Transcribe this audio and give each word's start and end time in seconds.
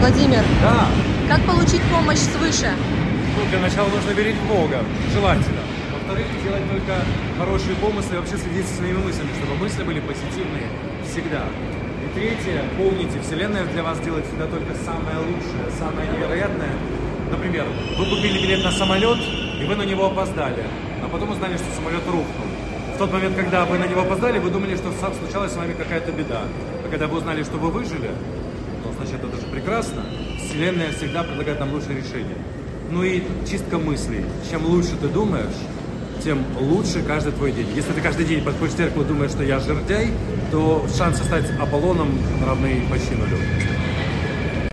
Владимир, 0.00 0.42
Да. 0.62 0.88
как 1.28 1.44
получить 1.44 1.82
помощь 1.92 2.18
свыше? 2.18 2.72
Ну, 3.36 3.50
для 3.50 3.60
начала 3.60 3.88
нужно 3.88 4.10
верить 4.10 4.36
в 4.36 4.48
Бога, 4.48 4.78
желательно. 5.12 5.60
Во-вторых, 5.92 6.26
делать 6.42 6.62
только 6.70 6.94
хорошие 7.38 7.76
помыслы 7.76 8.16
и 8.16 8.18
вообще 8.18 8.36
следить 8.38 8.66
за 8.66 8.74
своими 8.76 8.98
мыслями, 8.98 9.28
чтобы 9.38 9.56
мысли 9.62 9.82
были 9.84 10.00
позитивные 10.00 10.66
всегда. 11.04 11.44
И 12.04 12.18
третье, 12.18 12.64
помните, 12.78 13.20
Вселенная 13.22 13.64
для 13.66 13.82
вас 13.82 14.00
делает 14.00 14.24
всегда 14.26 14.46
только 14.46 14.72
самое 14.84 15.18
лучшее, 15.18 15.68
самое 15.78 16.08
невероятное. 16.10 16.72
Например, 17.30 17.66
вы 17.98 18.04
купили 18.06 18.40
билет 18.42 18.64
на 18.64 18.72
самолет, 18.72 19.18
и 19.60 19.64
вы 19.64 19.76
на 19.76 19.82
него 19.82 20.06
опоздали, 20.06 20.64
а 21.04 21.08
потом 21.08 21.30
узнали, 21.30 21.56
что 21.56 21.66
самолет 21.76 22.02
рухнул. 22.06 22.48
В 22.94 22.98
тот 22.98 23.12
момент, 23.12 23.36
когда 23.36 23.64
вы 23.64 23.78
на 23.78 23.84
него 23.86 24.00
опоздали, 24.00 24.38
вы 24.38 24.50
думали, 24.50 24.76
что 24.76 24.90
случалась 25.20 25.52
с 25.52 25.56
вами 25.56 25.74
какая-то 25.74 26.10
беда. 26.10 26.42
А 26.84 26.88
когда 26.90 27.06
вы 27.06 27.18
узнали, 27.18 27.42
что 27.44 27.56
вы 27.58 27.70
выжили, 27.70 28.10
значит, 29.00 29.24
это 29.24 29.36
же 29.36 29.46
прекрасно. 29.50 30.04
Вселенная 30.38 30.92
всегда 30.92 31.22
предлагает 31.22 31.60
нам 31.60 31.72
лучшее 31.72 31.96
решение. 31.96 32.36
Ну 32.90 33.02
и 33.02 33.22
чистка 33.48 33.78
мыслей. 33.78 34.24
Чем 34.50 34.66
лучше 34.66 34.96
ты 35.00 35.08
думаешь, 35.08 35.46
тем 36.22 36.44
лучше 36.60 37.02
каждый 37.02 37.32
твой 37.32 37.52
день. 37.52 37.68
Если 37.74 37.92
ты 37.92 38.00
каждый 38.00 38.26
день 38.26 38.44
подходишь 38.44 38.74
к 38.74 38.78
зеркалу 38.78 39.04
и 39.04 39.08
думаешь, 39.08 39.30
что 39.30 39.42
я 39.42 39.58
жердяй, 39.58 40.08
то 40.50 40.86
шансы 40.96 41.24
стать 41.24 41.46
Аполлоном 41.58 42.18
равны 42.44 42.82
почти 42.90 43.14
нулю. 43.14 43.38